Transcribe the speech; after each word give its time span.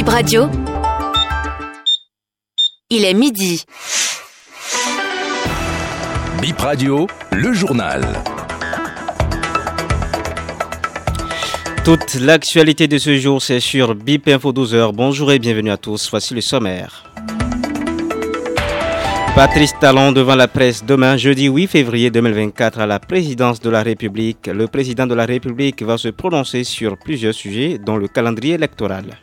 Bip 0.00 0.08
Radio. 0.08 0.48
Il 2.88 3.04
est 3.04 3.12
midi. 3.12 3.62
Bip 6.40 6.58
Radio, 6.58 7.06
le 7.32 7.52
journal. 7.52 8.00
Toute 11.84 12.14
l'actualité 12.14 12.88
de 12.88 12.96
ce 12.96 13.18
jour, 13.18 13.42
c'est 13.42 13.60
sur 13.60 13.94
BIP 13.94 14.28
Info 14.28 14.54
12h. 14.54 14.94
Bonjour 14.94 15.32
et 15.32 15.38
bienvenue 15.38 15.70
à 15.70 15.76
tous. 15.76 16.08
Voici 16.10 16.32
le 16.32 16.40
sommaire. 16.40 17.04
Patrice 19.34 19.74
Talon 19.80 20.12
devant 20.12 20.34
la 20.34 20.48
presse 20.48 20.82
demain, 20.82 21.18
jeudi 21.18 21.48
8 21.48 21.66
février 21.66 22.10
2024, 22.10 22.80
à 22.80 22.86
la 22.86 23.00
présidence 23.00 23.60
de 23.60 23.68
la 23.68 23.82
République. 23.82 24.46
Le 24.46 24.66
président 24.66 25.06
de 25.06 25.14
la 25.14 25.26
République 25.26 25.82
va 25.82 25.98
se 25.98 26.08
prononcer 26.08 26.64
sur 26.64 26.96
plusieurs 26.96 27.34
sujets, 27.34 27.76
dont 27.76 27.98
le 27.98 28.08
calendrier 28.08 28.54
électoral. 28.54 29.18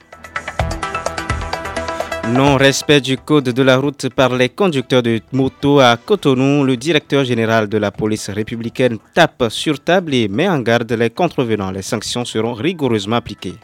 Non-respect 2.34 3.00
du 3.00 3.18
code 3.18 3.50
de 3.50 3.64
la 3.64 3.78
route 3.78 4.10
par 4.10 4.36
les 4.36 4.50
conducteurs 4.50 5.02
de 5.02 5.22
moto 5.32 5.80
à 5.80 5.96
Cotonou, 5.96 6.66
le 6.66 6.76
directeur 6.76 7.24
général 7.24 7.70
de 7.70 7.78
la 7.78 7.90
police 7.90 8.30
républicaine 8.30 8.98
tape 9.14 9.46
sur 9.50 9.80
table 9.80 10.14
et 10.14 10.28
met 10.28 10.50
en 10.50 10.60
garde 10.60 10.92
les 10.92 11.10
contrevenants. 11.10 11.72
Les 11.72 11.82
sanctions 11.82 12.26
seront 12.26 12.54
rigoureusement 12.54 13.16
appliquées. 13.16 13.56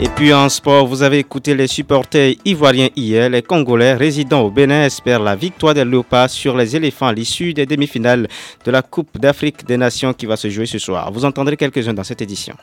Et 0.00 0.08
puis 0.10 0.32
en 0.32 0.48
sport, 0.48 0.86
vous 0.86 1.02
avez 1.02 1.18
écouté 1.18 1.56
les 1.56 1.66
supporters 1.66 2.36
ivoiriens 2.44 2.90
hier. 2.94 3.28
Les 3.28 3.42
Congolais 3.42 3.94
résidant 3.94 4.42
au 4.42 4.50
Bénin 4.50 4.84
espèrent 4.84 5.18
la 5.18 5.34
victoire 5.34 5.74
des 5.74 5.84
Léopards 5.84 6.30
sur 6.30 6.56
les 6.56 6.76
éléphants 6.76 7.08
à 7.08 7.12
l'issue 7.12 7.52
des 7.52 7.66
demi-finales 7.66 8.28
de 8.64 8.70
la 8.70 8.82
Coupe 8.82 9.18
d'Afrique 9.18 9.66
des 9.66 9.76
Nations 9.76 10.12
qui 10.12 10.26
va 10.26 10.36
se 10.36 10.48
jouer 10.48 10.66
ce 10.66 10.78
soir. 10.78 11.10
Vous 11.10 11.24
entendrez 11.24 11.56
quelques-uns 11.56 11.94
dans 11.94 12.04
cette 12.04 12.22
édition. 12.22 12.54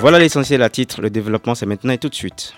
Voilà 0.00 0.20
l'essentiel 0.20 0.62
à 0.62 0.70
titre. 0.70 1.00
Le 1.00 1.10
développement, 1.10 1.54
c'est 1.54 1.66
maintenant 1.66 1.92
et 1.92 1.98
tout 1.98 2.08
de 2.08 2.14
suite. 2.14 2.54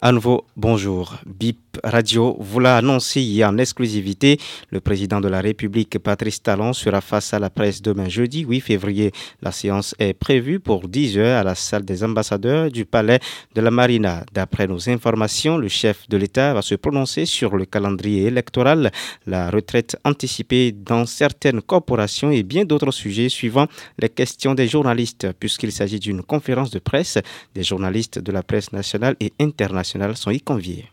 À 0.00 0.12
nouveau, 0.12 0.44
bonjour. 0.56 1.16
BIP 1.26 1.67
Radio 1.84 2.36
vous 2.40 2.60
l'a 2.60 2.76
annoncé 2.76 3.20
hier 3.20 3.48
en 3.48 3.58
exclusivité. 3.58 4.38
Le 4.70 4.80
président 4.80 5.20
de 5.20 5.28
la 5.28 5.40
République, 5.40 5.98
Patrice 5.98 6.42
Talon, 6.42 6.72
sera 6.72 7.00
face 7.00 7.34
à 7.34 7.38
la 7.38 7.50
presse 7.50 7.82
demain 7.82 8.08
jeudi 8.08 8.40
8 8.40 8.60
février. 8.60 9.12
La 9.42 9.52
séance 9.52 9.94
est 9.98 10.14
prévue 10.14 10.60
pour 10.60 10.88
10 10.88 11.18
heures 11.18 11.40
à 11.40 11.44
la 11.44 11.54
salle 11.54 11.84
des 11.84 12.04
ambassadeurs 12.04 12.70
du 12.70 12.84
palais 12.84 13.20
de 13.54 13.60
la 13.60 13.70
Marina. 13.70 14.24
D'après 14.32 14.66
nos 14.66 14.88
informations, 14.88 15.58
le 15.58 15.68
chef 15.68 16.08
de 16.08 16.16
l'État 16.16 16.54
va 16.54 16.62
se 16.62 16.74
prononcer 16.74 17.26
sur 17.26 17.56
le 17.56 17.64
calendrier 17.64 18.24
électoral, 18.26 18.90
la 19.26 19.50
retraite 19.50 19.96
anticipée 20.04 20.72
dans 20.72 21.06
certaines 21.06 21.62
corporations 21.62 22.30
et 22.30 22.42
bien 22.42 22.64
d'autres 22.64 22.92
sujets 22.92 23.28
suivant 23.28 23.66
les 23.98 24.08
questions 24.08 24.54
des 24.54 24.68
journalistes, 24.68 25.28
puisqu'il 25.38 25.72
s'agit 25.72 26.00
d'une 26.00 26.22
conférence 26.22 26.70
de 26.70 26.78
presse. 26.78 27.18
Des 27.54 27.62
journalistes 27.62 28.18
de 28.18 28.32
la 28.32 28.42
presse 28.42 28.72
nationale 28.72 29.16
et 29.20 29.32
internationale 29.40 30.16
sont 30.16 30.30
y 30.30 30.40
conviés. 30.40 30.86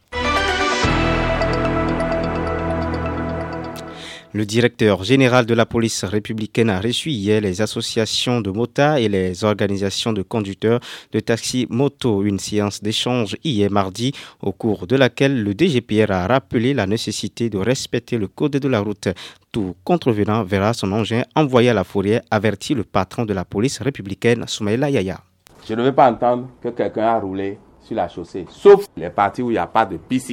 Le 4.35 4.45
directeur 4.45 5.05
général 5.05 5.45
de 5.45 5.53
la 5.53 5.65
police 5.65 6.03
républicaine 6.03 6.69
a 6.69 6.81
reçu 6.81 7.09
hier 7.09 7.39
les 7.39 7.61
associations 7.61 8.41
de 8.41 8.51
motards 8.51 8.97
et 8.97 9.07
les 9.07 9.45
organisations 9.45 10.11
de 10.11 10.23
conducteurs 10.23 10.81
de 11.13 11.21
taxi 11.21 11.67
moto. 11.69 12.21
Une 12.21 12.37
séance 12.37 12.83
d'échange 12.83 13.37
hier 13.45 13.71
mardi 13.71 14.11
au 14.41 14.51
cours 14.51 14.87
de 14.87 14.97
laquelle 14.97 15.41
le 15.41 15.53
DGPR 15.57 16.11
a 16.11 16.27
rappelé 16.27 16.73
la 16.73 16.85
nécessité 16.85 17.49
de 17.49 17.57
respecter 17.57 18.17
le 18.17 18.27
code 18.27 18.57
de 18.57 18.67
la 18.67 18.81
route. 18.81 19.07
Tout 19.53 19.73
contrevenant 19.85 20.43
verra 20.43 20.73
son 20.73 20.91
engin 20.91 21.23
envoyé 21.33 21.69
à 21.69 21.73
la 21.73 21.85
forêt, 21.85 22.21
avertit 22.29 22.73
le 22.73 22.83
patron 22.83 23.23
de 23.23 23.31
la 23.31 23.45
police 23.45 23.79
républicaine, 23.79 24.43
Soumaïla 24.47 24.89
Yaya. 24.89 25.21
Je 25.65 25.75
ne 25.75 25.81
veux 25.81 25.95
pas 25.95 26.11
entendre 26.11 26.49
que 26.61 26.67
quelqu'un 26.67 27.07
a 27.07 27.19
roulé 27.21 27.57
sur 27.79 27.95
la 27.95 28.09
chaussée, 28.09 28.45
sauf 28.49 28.85
les 28.97 29.09
parties 29.09 29.43
où 29.43 29.49
il 29.49 29.53
n'y 29.53 29.59
a 29.59 29.67
pas 29.67 29.85
de 29.85 29.95
piste. 29.95 30.29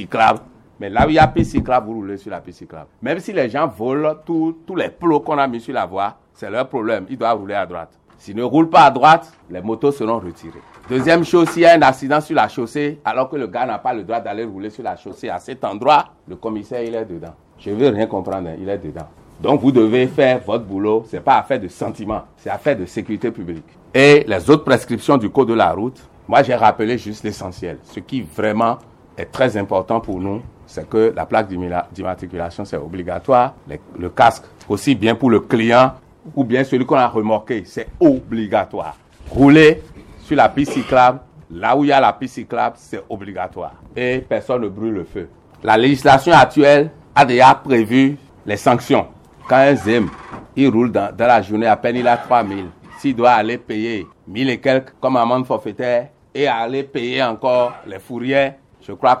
Mais 0.83 0.89
là 0.89 1.05
où 1.05 1.09
il 1.09 1.15
y 1.15 1.17
a 1.17 1.27
piste 1.27 1.57
vous 1.57 1.93
roulez 1.93 2.17
sur 2.17 2.29
la 2.29 2.41
piste. 2.41 2.65
Même 3.01 3.19
si 3.19 3.31
les 3.31 3.49
gens 3.49 3.67
volent 3.69 4.15
tous 4.25 4.75
les 4.75 4.89
plots 4.89 5.21
qu'on 5.21 5.37
a 5.37 5.47
mis 5.47 5.61
sur 5.61 5.73
la 5.73 5.85
voie, 5.85 6.17
c'est 6.33 6.49
leur 6.49 6.67
problème. 6.67 7.05
Ils 7.09 7.17
doivent 7.17 7.39
rouler 7.39 7.53
à 7.53 7.65
droite. 7.65 7.97
S'ils 8.17 8.35
ne 8.35 8.43
roulent 8.43 8.69
pas 8.69 8.81
à 8.81 8.91
droite, 8.91 9.31
les 9.49 9.61
motos 9.61 9.93
seront 9.93 10.19
retirées. 10.19 10.59
Deuxième 10.89 11.23
chose, 11.23 11.47
s'il 11.51 11.61
y 11.61 11.65
a 11.65 11.75
un 11.75 11.81
accident 11.83 12.19
sur 12.19 12.35
la 12.35 12.49
chaussée, 12.49 12.99
alors 13.05 13.29
que 13.29 13.37
le 13.37 13.47
gars 13.47 13.65
n'a 13.65 13.79
pas 13.79 13.93
le 13.93 14.03
droit 14.03 14.19
d'aller 14.19 14.43
rouler 14.43 14.69
sur 14.69 14.83
la 14.83 14.97
chaussée 14.97 15.29
à 15.29 15.39
cet 15.39 15.63
endroit, 15.63 16.03
le 16.27 16.35
commissaire, 16.35 16.83
il 16.83 16.93
est 16.95 17.05
dedans. 17.05 17.33
Je 17.59 17.69
ne 17.69 17.75
veux 17.75 17.87
rien 17.87 18.05
comprendre, 18.05 18.49
hein, 18.49 18.55
il 18.59 18.67
est 18.67 18.77
dedans. 18.77 19.07
Donc 19.39 19.61
vous 19.61 19.71
devez 19.71 20.07
faire 20.07 20.41
votre 20.45 20.65
boulot. 20.65 21.05
Ce 21.09 21.15
n'est 21.15 21.21
pas 21.21 21.37
affaire 21.37 21.61
de 21.61 21.69
sentiment, 21.69 22.23
c'est 22.35 22.49
affaire 22.49 22.77
de 22.77 22.85
sécurité 22.85 23.31
publique. 23.31 23.63
Et 23.93 24.25
les 24.27 24.49
autres 24.49 24.65
prescriptions 24.65 25.15
du 25.15 25.29
code 25.29 25.47
de 25.47 25.53
la 25.53 25.71
route, 25.71 26.01
moi, 26.27 26.43
j'ai 26.43 26.55
rappelé 26.55 26.97
juste 26.97 27.23
l'essentiel. 27.23 27.77
Ce 27.83 28.01
qui 28.01 28.21
vraiment 28.21 28.79
est 29.17 29.31
très 29.31 29.55
important 29.55 30.01
pour 30.01 30.19
nous, 30.19 30.41
c'est 30.65 30.89
que 30.89 31.13
la 31.15 31.25
plaque 31.25 31.47
d'immatriculation, 31.91 32.65
c'est 32.65 32.77
obligatoire. 32.77 33.53
Le, 33.97 34.09
casque, 34.09 34.43
aussi 34.67 34.95
bien 34.95 35.15
pour 35.15 35.29
le 35.29 35.41
client 35.41 35.93
ou 36.35 36.43
bien 36.43 36.63
celui 36.63 36.85
qu'on 36.85 36.95
a 36.95 37.07
remorqué, 37.07 37.63
c'est 37.65 37.87
obligatoire. 37.99 38.95
Rouler 39.29 39.83
sur 40.21 40.37
la 40.37 40.49
piste 40.49 40.73
cyclable, 40.73 41.19
là 41.51 41.75
où 41.75 41.83
il 41.83 41.89
y 41.89 41.91
a 41.91 41.99
la 41.99 42.13
piste 42.13 42.35
cyclable, 42.35 42.75
c'est 42.79 43.03
obligatoire. 43.09 43.75
Et 43.95 44.23
personne 44.27 44.61
ne 44.61 44.69
brûle 44.69 44.93
le 44.93 45.03
feu. 45.03 45.29
La 45.63 45.77
législation 45.77 46.33
actuelle 46.33 46.91
a 47.15 47.25
déjà 47.25 47.55
prévu 47.55 48.17
les 48.45 48.57
sanctions. 48.57 49.07
Quand 49.47 49.57
un 49.57 49.75
ZEM, 49.75 50.09
il 50.55 50.69
roule 50.69 50.91
dans, 50.91 51.13
dans 51.15 51.27
la 51.27 51.41
journée, 51.41 51.67
à 51.67 51.75
peine 51.75 51.97
il 51.97 52.07
a 52.07 52.17
3000. 52.17 52.65
S'il 52.99 53.15
doit 53.15 53.31
aller 53.31 53.57
payer 53.57 54.07
1000 54.27 54.49
et 54.49 54.59
quelques 54.59 54.93
comme 54.99 55.17
amende 55.17 55.45
forfaitaire, 55.45 56.07
et 56.33 56.47
aller 56.47 56.83
payer 56.83 57.23
encore 57.23 57.73
les 57.85 57.99
fourrières, 57.99 58.55
je 58.81 58.93
crois 58.93 59.15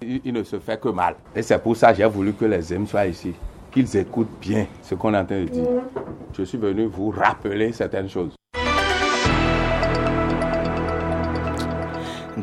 qu'il 0.00 0.32
ne 0.32 0.42
se 0.42 0.58
fait 0.58 0.80
que 0.80 0.88
mal. 0.88 1.16
Et 1.34 1.42
c'est 1.42 1.58
pour 1.58 1.76
ça 1.76 1.92
que 1.92 1.98
j'ai 1.98 2.06
voulu 2.06 2.32
que 2.32 2.44
les 2.44 2.72
hommes 2.72 2.86
soient 2.86 3.06
ici, 3.06 3.34
qu'ils 3.70 3.96
écoutent 3.96 4.38
bien 4.40 4.66
ce 4.82 4.94
qu'on 4.94 5.14
est 5.14 5.18
en 5.18 5.24
train 5.24 5.40
de 5.40 5.48
dire. 5.48 5.66
Je 6.36 6.42
suis 6.44 6.58
venu 6.58 6.86
vous 6.86 7.10
rappeler 7.10 7.72
certaines 7.72 8.08
choses. 8.08 8.37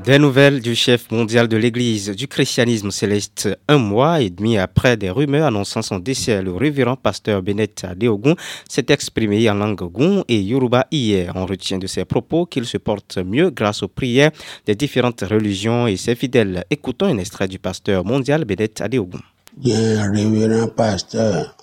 Des 0.05 0.19
nouvelles 0.19 0.61
du 0.61 0.75
chef 0.75 1.09
mondial 1.09 1.47
de 1.47 1.57
l'Église 1.57 2.11
du 2.11 2.27
christianisme 2.27 2.91
céleste 2.91 3.49
un 3.67 3.79
mois 3.79 4.21
et 4.21 4.29
demi 4.29 4.55
après 4.55 4.97
des 4.97 5.09
rumeurs 5.09 5.47
annonçant 5.47 5.81
son 5.81 5.97
décès, 5.97 6.43
le 6.43 6.53
révérend 6.53 6.95
pasteur 6.95 7.41
Bennett 7.41 7.83
Adeogun 7.83 8.35
s'est 8.69 8.85
exprimé 8.89 9.49
en 9.49 9.55
langue 9.55 9.81
Gon 9.91 10.23
et 10.27 10.39
Yoruba 10.39 10.85
hier. 10.91 11.31
On 11.33 11.47
retient 11.47 11.79
de 11.79 11.87
ses 11.87 12.05
propos 12.05 12.45
qu'il 12.45 12.65
se 12.65 12.77
porte 12.77 13.17
mieux 13.17 13.49
grâce 13.49 13.81
aux 13.81 13.87
prières 13.87 14.29
des 14.67 14.75
différentes 14.75 15.21
religions 15.21 15.87
et 15.87 15.97
ses 15.97 16.13
fidèles. 16.13 16.65
Écoutons 16.69 17.07
un 17.07 17.17
extrait 17.17 17.47
du 17.47 17.57
pasteur 17.57 18.05
mondial 18.05 18.45
Bennett 18.45 18.79
Adeogun. 18.81 19.21
révérend 19.63 20.67
pasteur 20.67 21.54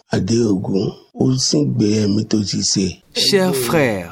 Chers 3.14 3.54
frères, 3.54 4.10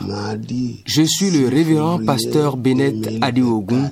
je 0.87 1.03
suis 1.03 1.31
le 1.31 1.49
révérend 1.49 1.99
pasteur 1.99 2.57
Bennett 2.57 2.95
Adeogun. 3.21 3.91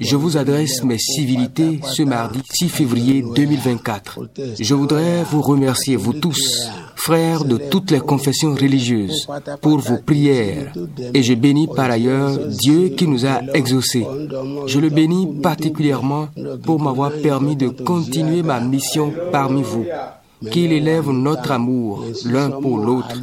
Je 0.00 0.16
vous 0.16 0.38
adresse 0.38 0.82
mes 0.82 0.96
civilités 0.96 1.80
ce 1.84 2.04
mardi 2.04 2.40
6 2.50 2.68
février 2.70 3.22
2024. 3.34 4.30
Je 4.58 4.74
voudrais 4.74 5.24
vous 5.24 5.42
remercier, 5.42 5.96
vous 5.96 6.14
tous, 6.14 6.70
frères 6.96 7.44
de 7.44 7.58
toutes 7.58 7.90
les 7.90 8.00
confessions 8.00 8.54
religieuses, 8.54 9.26
pour 9.60 9.76
vos 9.78 9.98
prières. 9.98 10.72
Et 11.12 11.22
je 11.22 11.34
bénis 11.34 11.68
par 11.68 11.90
ailleurs 11.90 12.38
Dieu 12.46 12.88
qui 12.96 13.06
nous 13.06 13.26
a 13.26 13.42
exaucés. 13.52 14.06
Je 14.66 14.80
le 14.80 14.88
bénis 14.88 15.28
particulièrement 15.42 16.28
pour 16.62 16.80
m'avoir 16.80 17.12
permis 17.12 17.56
de 17.56 17.68
continuer 17.68 18.42
ma 18.42 18.58
mission 18.58 19.12
parmi 19.30 19.62
vous 19.62 19.84
qu'il 20.50 20.72
élève 20.72 21.10
notre 21.10 21.52
amour 21.52 22.04
l'un 22.26 22.50
pour 22.50 22.78
l'autre. 22.78 23.16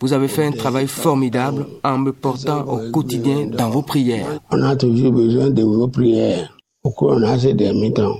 Vous 0.00 0.12
avez 0.12 0.28
fait 0.28 0.44
un 0.44 0.52
travail 0.52 0.86
formidable 0.86 1.66
en 1.82 1.98
me 1.98 2.12
portant 2.12 2.62
au 2.62 2.90
quotidien 2.90 3.46
dans 3.46 3.70
vos 3.70 3.82
prières. 3.82 4.40
On 4.50 4.62
a 4.62 4.76
toujours 4.76 5.12
besoin 5.12 5.50
de 5.50 5.62
vos 5.62 5.88
prières. 5.88 6.56
Pourquoi 6.82 7.16
on 7.16 7.22
a 7.22 7.38
ces 7.38 7.54
derniers 7.54 7.92
temps? 7.92 8.16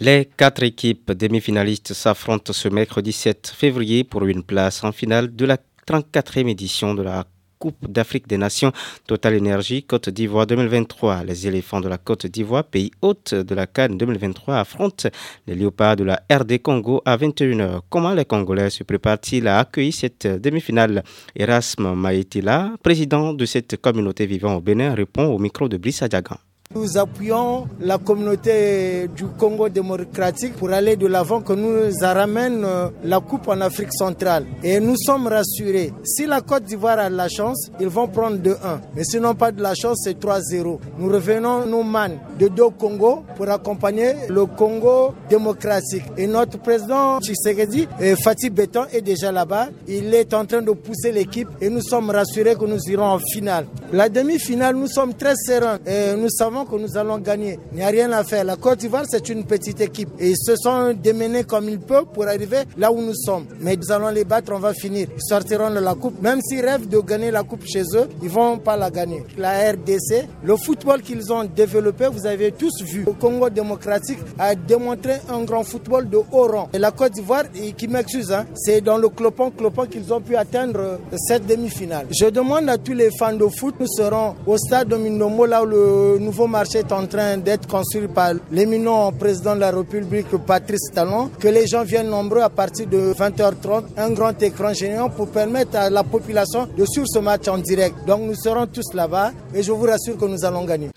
Les 0.00 0.28
quatre 0.36 0.62
équipes 0.62 1.12
demi-finalistes 1.12 1.94
s'affrontent 1.94 2.52
ce 2.52 2.68
mercredi 2.68 3.12
7 3.12 3.52
février 3.54 4.04
pour 4.04 4.24
une 4.24 4.42
place 4.42 4.82
en 4.84 4.92
finale 4.92 5.34
de 5.34 5.44
la 5.44 5.58
34e 5.88 6.48
édition 6.48 6.94
de 6.94 7.02
la 7.02 7.24
Coupe 7.64 7.90
d'Afrique 7.90 8.28
des 8.28 8.36
Nations 8.36 8.72
Total 9.06 9.32
Énergie 9.32 9.84
Côte 9.84 10.10
d'Ivoire 10.10 10.46
2023. 10.46 11.24
Les 11.24 11.46
éléphants 11.46 11.80
de 11.80 11.88
la 11.88 11.96
Côte 11.96 12.26
d'Ivoire, 12.26 12.64
pays 12.64 12.90
hôte 13.00 13.32
de 13.32 13.54
la 13.54 13.66
Cannes 13.66 13.96
2023, 13.96 14.58
affrontent 14.58 15.08
les 15.46 15.54
léopards 15.54 15.96
de 15.96 16.04
la 16.04 16.20
RD 16.30 16.60
Congo 16.60 17.00
à 17.06 17.16
21h. 17.16 17.80
Comment 17.88 18.12
les 18.12 18.26
Congolais 18.26 18.68
se 18.68 18.84
préparent-ils 18.84 19.48
à 19.48 19.60
accueillir 19.60 19.94
cette 19.94 20.26
demi-finale? 20.26 21.04
Erasme 21.34 21.94
Maïtila, 21.94 22.72
président 22.82 23.32
de 23.32 23.46
cette 23.46 23.80
communauté 23.80 24.26
vivant 24.26 24.56
au 24.56 24.60
Bénin, 24.60 24.94
répond 24.94 25.24
au 25.24 25.38
micro 25.38 25.66
de 25.66 25.78
Brice 25.78 26.02
Adiagan. 26.02 26.36
Nous 26.76 26.98
appuyons 26.98 27.68
la 27.80 27.98
communauté 27.98 29.08
du 29.14 29.26
Congo 29.38 29.68
démocratique 29.68 30.54
pour 30.56 30.72
aller 30.72 30.96
de 30.96 31.06
l'avant 31.06 31.40
que 31.40 31.52
nous 31.52 31.92
ramène 32.02 32.64
euh, 32.64 32.88
la 33.04 33.20
coupe 33.20 33.46
en 33.46 33.60
Afrique 33.60 33.92
centrale. 33.92 34.44
Et 34.64 34.80
nous 34.80 34.96
sommes 34.96 35.28
rassurés. 35.28 35.92
Si 36.04 36.26
la 36.26 36.40
Côte 36.40 36.64
d'Ivoire 36.64 36.98
a 36.98 37.08
de 37.10 37.14
la 37.14 37.28
chance, 37.28 37.70
ils 37.78 37.86
vont 37.86 38.08
prendre 38.08 38.38
2-1. 38.38 38.56
Mais 38.96 39.04
sinon 39.04 39.34
pas 39.36 39.52
de 39.52 39.62
la 39.62 39.74
chance, 39.76 40.00
c'est 40.02 40.18
3-0. 40.18 40.78
Nous 40.98 41.08
revenons, 41.08 41.64
nous 41.64 41.84
man, 41.84 42.18
de 42.40 42.48
deux 42.48 42.70
Congo 42.70 43.22
pour 43.36 43.48
accompagner 43.48 44.14
le 44.28 44.44
Congo 44.46 45.14
démocratique. 45.30 46.02
Et 46.16 46.26
notre 46.26 46.58
président 46.58 47.20
Tshisekedi, 47.20 47.86
Fatih 48.20 48.50
Béton, 48.50 48.86
est 48.92 49.00
déjà 49.02 49.30
là-bas. 49.30 49.68
Il 49.86 50.12
est 50.12 50.34
en 50.34 50.44
train 50.44 50.62
de 50.62 50.72
pousser 50.72 51.12
l'équipe 51.12 51.48
et 51.60 51.68
nous 51.68 51.82
sommes 51.82 52.10
rassurés 52.10 52.56
que 52.56 52.64
nous 52.64 52.80
irons 52.88 53.04
en 53.06 53.18
finale. 53.32 53.66
La 53.92 54.08
demi-finale, 54.08 54.74
nous 54.74 54.88
sommes 54.88 55.14
très 55.14 55.34
sereins 55.36 55.78
et 55.86 56.16
nous 56.16 56.30
savons 56.30 56.63
que 56.64 56.76
nous 56.76 56.96
allons 56.96 57.18
gagner. 57.18 57.58
Il 57.72 57.78
n'y 57.78 57.82
a 57.82 57.88
rien 57.88 58.10
à 58.12 58.24
faire. 58.24 58.44
La 58.44 58.56
Côte 58.56 58.78
d'Ivoire, 58.78 59.04
c'est 59.08 59.28
une 59.28 59.44
petite 59.44 59.80
équipe 59.80 60.10
et 60.18 60.30
ils 60.30 60.36
se 60.36 60.56
sont 60.56 60.94
démenés 60.94 61.44
comme 61.44 61.68
ils 61.68 61.78
peuvent 61.78 62.06
pour 62.12 62.26
arriver 62.26 62.62
là 62.76 62.90
où 62.92 63.00
nous 63.00 63.14
sommes. 63.14 63.46
Mais 63.60 63.76
nous 63.76 63.92
allons 63.92 64.08
les 64.08 64.24
battre, 64.24 64.52
on 64.54 64.58
va 64.58 64.72
finir. 64.74 65.08
Ils 65.14 65.22
sortiront 65.22 65.70
de 65.70 65.80
la 65.80 65.94
coupe. 65.94 66.20
Même 66.22 66.40
s'ils 66.42 66.64
rêvent 66.64 66.88
de 66.88 66.98
gagner 67.00 67.30
la 67.30 67.42
coupe 67.42 67.64
chez 67.64 67.82
eux, 67.94 68.08
ils 68.22 68.28
vont 68.28 68.58
pas 68.58 68.76
la 68.76 68.90
gagner. 68.90 69.24
La 69.36 69.70
RDC, 69.72 70.26
le 70.42 70.56
football 70.56 71.02
qu'ils 71.02 71.32
ont 71.32 71.44
développé, 71.44 72.08
vous 72.08 72.26
avez 72.26 72.52
tous 72.52 72.82
vu. 72.82 73.04
Le 73.06 73.12
Congo 73.12 73.50
démocratique 73.50 74.18
a 74.38 74.54
démontré 74.54 75.14
un 75.28 75.42
grand 75.44 75.64
football 75.64 76.08
de 76.08 76.16
haut 76.16 76.46
rang. 76.46 76.68
Et 76.72 76.78
la 76.78 76.90
Côte 76.90 77.12
d'Ivoire, 77.12 77.44
qui 77.76 77.88
m'excuse, 77.88 78.32
hein, 78.32 78.46
c'est 78.54 78.80
dans 78.80 78.98
le 78.98 79.08
clopon-clopon 79.08 79.86
qu'ils 79.86 80.12
ont 80.12 80.20
pu 80.20 80.36
atteindre 80.36 80.98
cette 81.16 81.46
demi-finale. 81.46 82.06
Je 82.10 82.26
demande 82.26 82.68
à 82.68 82.78
tous 82.78 82.92
les 82.92 83.10
fans 83.18 83.32
de 83.34 83.46
foot, 83.48 83.74
nous 83.80 83.86
serons 83.88 84.34
au 84.46 84.56
stade 84.56 84.90
là 84.90 85.62
où 85.62 85.66
le 85.66 86.18
nouveau 86.18 86.46
marché 86.54 86.78
est 86.78 86.92
en 86.92 87.04
train 87.08 87.36
d'être 87.36 87.66
construit 87.66 88.06
par 88.06 88.34
l'éminent 88.52 89.10
président 89.10 89.56
de 89.56 89.60
la 89.60 89.72
République, 89.72 90.28
Patrice 90.46 90.88
Talon, 90.94 91.28
que 91.40 91.48
les 91.48 91.66
gens 91.66 91.82
viennent 91.82 92.10
nombreux 92.10 92.42
à 92.42 92.48
partir 92.48 92.86
de 92.86 93.12
20h30, 93.12 93.86
un 93.96 94.10
grand 94.12 94.40
écran 94.40 94.72
géant 94.72 95.10
pour 95.10 95.28
permettre 95.32 95.74
à 95.76 95.90
la 95.90 96.04
population 96.04 96.68
de 96.78 96.84
suivre 96.84 97.08
ce 97.08 97.18
match 97.18 97.48
en 97.48 97.58
direct. 97.58 97.96
Donc 98.06 98.20
nous 98.28 98.36
serons 98.36 98.68
tous 98.68 98.94
là-bas 98.94 99.32
et 99.52 99.64
je 99.64 99.72
vous 99.72 99.82
rassure 99.84 100.16
que 100.16 100.26
nous 100.26 100.44
allons 100.44 100.64
gagner. 100.64 100.90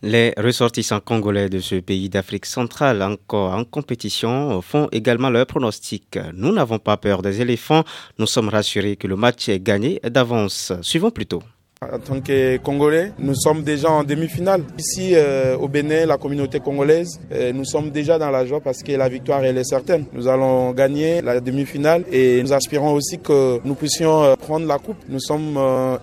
Les 0.00 0.32
ressortissants 0.36 1.00
congolais 1.00 1.48
de 1.48 1.58
ce 1.58 1.76
pays 1.80 2.08
d'Afrique 2.08 2.46
centrale 2.46 3.02
encore 3.02 3.52
en 3.52 3.64
compétition 3.64 4.62
font 4.62 4.86
également 4.92 5.30
leur 5.30 5.46
pronostic. 5.46 6.18
Nous 6.34 6.52
n'avons 6.52 6.78
pas 6.78 6.98
peur 6.98 7.20
des 7.20 7.40
éléphants, 7.40 7.82
nous 8.20 8.28
sommes 8.28 8.48
rassurés 8.48 8.94
que 8.94 9.08
le 9.08 9.16
match 9.16 9.48
est 9.48 9.58
gagné 9.58 10.00
d'avance. 10.08 10.72
Suivons 10.82 11.10
plutôt. 11.10 11.42
En 11.82 11.98
tant 11.98 12.20
que 12.20 12.56
Congolais, 12.58 13.12
nous 13.18 13.34
sommes 13.34 13.62
déjà 13.62 13.90
en 13.90 14.04
demi-finale. 14.04 14.62
Ici, 14.78 15.10
euh, 15.14 15.56
au 15.56 15.68
Bénin, 15.68 16.06
la 16.06 16.16
communauté 16.16 16.60
congolaise, 16.60 17.20
euh, 17.32 17.52
nous 17.52 17.64
sommes 17.64 17.90
déjà 17.90 18.18
dans 18.18 18.30
la 18.30 18.46
joie 18.46 18.60
parce 18.60 18.82
que 18.82 18.92
la 18.92 19.08
victoire, 19.08 19.44
elle 19.44 19.58
est 19.58 19.64
certaine. 19.64 20.04
Nous 20.12 20.28
allons 20.28 20.70
gagner 20.70 21.20
la 21.20 21.40
demi-finale 21.40 22.04
et 22.10 22.42
nous 22.42 22.52
aspirons 22.52 22.92
aussi 22.92 23.18
que 23.18 23.60
nous 23.64 23.74
puissions 23.74 24.22
euh, 24.22 24.36
prendre 24.36 24.66
la 24.66 24.78
coupe. 24.78 24.96
Nous 25.08 25.20
sommes 25.20 25.58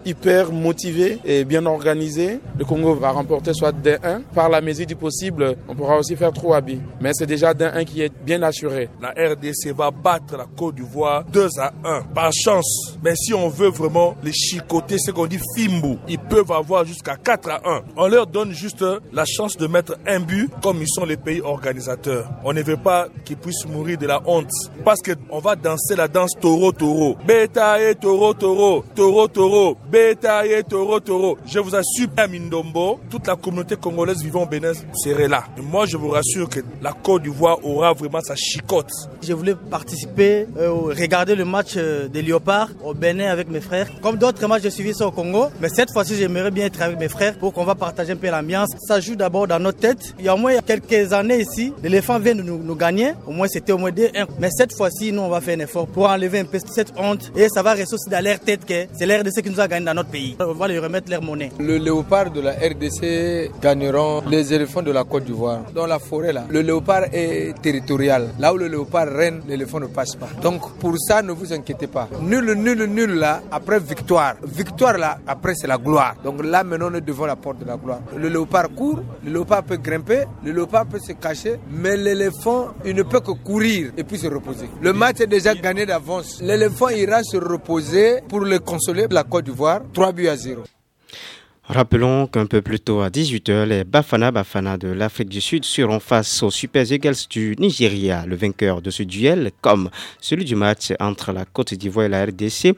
hyper 0.05 0.51
motivés 0.51 1.19
et 1.25 1.45
bien 1.45 1.65
organisés. 1.65 2.39
Le 2.59 2.65
Congo 2.65 2.93
va 2.95 3.11
remporter 3.11 3.53
soit 3.53 3.71
d 3.71 3.97
1 4.03 4.21
Par 4.35 4.49
la 4.49 4.61
mesure 4.61 4.85
du 4.85 4.95
possible, 4.95 5.55
on 5.67 5.75
pourra 5.75 5.97
aussi 5.97 6.15
faire 6.15 6.31
3 6.33 6.61
billes. 6.61 6.81
Mais 6.99 7.11
c'est 7.13 7.25
déjà 7.25 7.53
d 7.53 7.65
1 7.73 7.85
qui 7.85 8.01
est 8.01 8.11
bien 8.23 8.43
assuré. 8.43 8.89
La 9.01 9.09
RDC 9.09 9.73
va 9.75 9.89
battre 9.89 10.37
la 10.37 10.45
Côte 10.55 10.75
d'Ivoire 10.75 11.23
2 11.31 11.47
à 11.57 11.71
1. 11.83 12.01
Par 12.13 12.31
chance. 12.33 12.97
Mais 13.03 13.15
si 13.15 13.33
on 13.33 13.49
veut 13.49 13.69
vraiment 13.69 14.15
les 14.23 14.33
chicoter, 14.33 14.97
c'est 14.99 15.13
qu'on 15.13 15.27
dit 15.27 15.39
ils 16.07 16.19
peuvent 16.19 16.51
avoir 16.51 16.85
jusqu'à 16.85 17.15
4 17.15 17.49
à 17.49 17.61
1. 17.65 17.81
On 17.97 18.07
leur 18.07 18.27
donne 18.27 18.51
juste 18.51 18.83
la 19.13 19.25
chance 19.25 19.57
de 19.57 19.67
mettre 19.67 19.97
un 20.07 20.19
but 20.19 20.49
comme 20.61 20.81
ils 20.81 20.89
sont 20.89 21.05
les 21.05 21.17
pays 21.17 21.41
organisateurs. 21.41 22.29
On 22.43 22.53
ne 22.53 22.61
veut 22.61 22.77
pas 22.77 23.07
qu'ils 23.25 23.37
puissent 23.37 23.65
mourir 23.67 23.97
de 23.97 24.07
la 24.07 24.21
honte 24.25 24.51
parce 24.83 24.99
qu'on 25.01 25.39
va 25.39 25.55
danser 25.55 25.95
la 25.95 26.07
danse 26.07 26.31
taureau-taureau. 26.39 27.17
Beta 27.25 27.81
et 27.81 27.95
taureau-taureau, 27.95 28.83
taureau-taureau, 28.95 29.77
beta 29.89 30.45
et 30.45 30.63
taureau-taureau. 30.63 31.37
Je 31.45 31.59
vous 31.59 31.75
assure, 31.75 32.07
à 32.17 32.27
Mindombo, 32.27 32.99
toute 33.09 33.27
la 33.27 33.35
communauté 33.35 33.75
congolaise 33.75 34.21
vivant 34.23 34.43
au 34.43 34.45
Bénin 34.45 34.73
serait 34.93 35.27
là. 35.27 35.45
Et 35.57 35.61
moi, 35.61 35.85
je 35.85 35.97
vous 35.97 36.09
rassure 36.09 36.49
que 36.49 36.59
la 36.81 36.91
Côte 36.91 37.23
d'Ivoire 37.23 37.63
aura 37.63 37.93
vraiment 37.93 38.21
sa 38.21 38.35
chicote. 38.35 38.91
Je 39.21 39.33
voulais 39.33 39.55
participer, 39.55 40.47
euh, 40.57 40.71
regarder 40.71 41.35
le 41.35 41.45
match 41.45 41.73
euh, 41.77 42.07
des 42.07 42.21
Léopards 42.21 42.69
au 42.83 42.93
Bénin 42.93 43.29
avec 43.29 43.49
mes 43.49 43.61
frères. 43.61 43.87
Comme 44.01 44.17
d'autres 44.17 44.45
matchs, 44.47 44.63
j'ai 44.63 44.71
suivi 44.71 44.93
ça 44.93 45.07
au 45.07 45.11
Congo. 45.11 45.50
Mais 45.59 45.69
cette 45.69 45.91
fois-ci, 45.91 46.15
j'aimerais 46.15 46.51
bien 46.51 46.65
être 46.65 46.81
avec 46.81 46.99
mes 46.99 47.09
frères 47.09 47.35
pour 47.35 47.53
qu'on 47.53 47.65
va 47.65 47.75
partager 47.75 48.13
un 48.13 48.15
peu 48.15 48.29
l'ambiance. 48.29 48.69
Ça 48.87 48.99
joue 48.99 49.15
d'abord 49.15 49.47
dans 49.47 49.59
notre 49.59 49.79
tête. 49.79 50.13
Il 50.19 50.25
y 50.25 50.29
a 50.29 50.35
au 50.35 50.37
moins 50.37 50.53
quelques 50.65 51.13
années 51.13 51.41
ici, 51.41 51.73
l'éléphant 51.83 52.19
vient 52.19 52.35
de 52.35 52.41
nous, 52.41 52.75
gagner. 52.75 53.13
Au 53.27 53.31
moins, 53.31 53.47
c'était 53.47 53.71
au 53.71 53.77
moins 53.77 53.91
2-1. 53.91 54.27
Mais 54.39 54.49
cette 54.51 54.73
fois-ci, 54.75 55.11
nous, 55.11 55.21
on 55.21 55.29
va 55.29 55.41
faire 55.41 55.57
un 55.57 55.61
effort 55.61 55.87
pour 55.87 56.09
enlever 56.09 56.39
un 56.39 56.45
peu 56.45 56.59
cette 56.59 56.93
honte. 56.97 57.31
Et 57.35 57.47
ça 57.49 57.61
va 57.61 57.73
rester 57.73 57.95
aussi 57.95 58.09
dans 58.09 58.23
leur 58.23 58.39
tête 58.39 58.65
que 58.65 58.85
c'est 58.97 59.05
l'RDC 59.05 59.41
qui 59.41 59.49
nous 59.49 59.59
a 59.59 59.67
gagné 59.67 59.85
dans 59.85 59.93
notre 59.93 60.09
pays. 60.09 60.35
On 60.39 60.53
va 60.53 60.67
leur 60.67 60.83
remettre 60.83 61.09
leur 61.09 61.21
monnaie. 61.21 61.51
Le 61.59 61.77
léopard 61.77 62.31
de 62.31 62.41
la 62.41 62.51
RDC 62.51 63.51
gagneront 63.61 64.23
les 64.29 64.53
éléphants 64.53 64.81
de 64.81 64.91
la 64.91 65.03
Côte 65.03 65.25
d'Ivoire. 65.25 65.61
Dans 65.73 65.87
la 65.87 65.99
forêt, 65.99 66.33
là, 66.33 66.45
le 66.49 66.61
léopard 66.61 67.05
est 67.11 67.59
territorial. 67.61 68.29
Là 68.39 68.53
où 68.53 68.57
le 68.57 68.67
léopard 68.67 69.07
règne, 69.07 69.41
l'éléphant 69.47 69.79
ne 69.79 69.87
passe 69.87 70.15
pas. 70.15 70.29
Donc, 70.41 70.61
pour 70.79 70.95
ça, 70.97 71.21
ne 71.21 71.31
vous 71.31 71.51
inquiétez 71.53 71.87
pas. 71.87 72.07
Nul, 72.21 72.53
nul, 72.53 72.85
nul, 72.85 73.13
là, 73.15 73.41
après 73.51 73.79
victoire. 73.79 74.35
Victoire, 74.43 74.97
là, 74.97 75.17
après 75.27 75.40
c'est 75.53 75.67
la 75.67 75.77
gloire. 75.77 76.15
Donc 76.23 76.43
là, 76.43 76.63
maintenant, 76.63 76.89
on 76.91 76.95
est 76.95 77.01
devant 77.01 77.25
la 77.25 77.35
porte 77.35 77.59
de 77.59 77.65
la 77.65 77.77
gloire. 77.77 78.01
Le 78.15 78.29
léopard 78.29 78.69
court, 78.69 79.01
le 79.23 79.31
léopard 79.31 79.63
peut 79.63 79.77
grimper, 79.77 80.23
le 80.43 80.51
léopard 80.51 80.85
peut 80.85 80.99
se 80.99 81.13
cacher, 81.13 81.55
mais 81.69 81.97
l'éléphant, 81.97 82.69
il 82.85 82.95
ne 82.95 83.03
peut 83.03 83.19
que 83.19 83.31
courir 83.31 83.91
et 83.97 84.03
puis 84.03 84.17
se 84.17 84.27
reposer. 84.27 84.69
Le 84.81 84.93
match 84.93 85.21
est 85.21 85.27
déjà 85.27 85.53
gagné 85.53 85.85
d'avance. 85.85 86.41
L'éléphant 86.41 86.89
ira 86.89 87.23
se 87.23 87.37
reposer 87.37 88.21
pour 88.27 88.41
le 88.41 88.59
consoler 88.59 89.07
la 89.09 89.23
Côte 89.23 89.45
d'Ivoire, 89.45 89.81
3 89.93 90.11
buts 90.13 90.27
à 90.27 90.35
0. 90.35 90.63
Rappelons 91.63 92.27
qu'un 92.27 92.47
peu 92.47 92.61
plus 92.61 92.79
tôt 92.79 93.01
à 93.01 93.09
18h, 93.09 93.65
les 93.65 93.83
Bafana 93.83 94.31
Bafana 94.31 94.77
de 94.77 94.89
l'Afrique 94.89 95.29
du 95.29 95.39
Sud 95.39 95.63
seront 95.63 95.99
face 95.99 96.43
aux 96.43 96.51
Super 96.51 96.91
Eagles 96.91 97.15
du 97.29 97.55
Nigeria. 97.59 98.25
Le 98.25 98.35
vainqueur 98.35 98.81
de 98.81 98.89
ce 98.89 99.03
duel, 99.03 99.51
comme 99.61 99.89
celui 100.19 100.43
du 100.43 100.55
match 100.55 100.91
entre 100.99 101.31
la 101.31 101.45
Côte 101.45 101.73
d'Ivoire 101.73 102.07
et 102.07 102.09
la 102.09 102.25
RDC, 102.25 102.75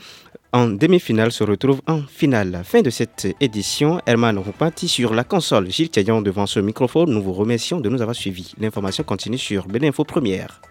en 0.54 0.68
demi-finale 0.68 1.32
se 1.32 1.44
retrouve 1.44 1.82
en 1.88 2.02
finale. 2.04 2.62
Fin 2.64 2.82
de 2.82 2.90
cette 2.90 3.28
édition, 3.42 4.00
Herman 4.06 4.38
Roupati 4.38 4.88
sur 4.88 5.14
la 5.14 5.24
console. 5.24 5.70
Gilles 5.70 5.90
Caillon 5.90 6.22
devant 6.22 6.46
ce 6.46 6.60
microphone, 6.60 7.10
nous 7.10 7.22
vous 7.22 7.34
remercions 7.34 7.82
de 7.82 7.90
nous 7.90 8.02
avoir 8.02 8.16
suivis. 8.16 8.54
L'information 8.60 9.04
continue 9.04 9.38
sur 9.38 9.68
Beninfo 9.68 10.04
Première. 10.04 10.62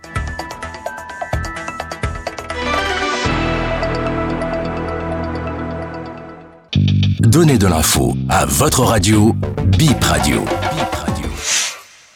Donnez 7.20 7.58
de 7.58 7.66
l'info 7.66 8.14
à 8.28 8.46
votre 8.46 8.80
radio, 8.82 9.34
Bip 9.78 10.04
Radio. 10.04 10.44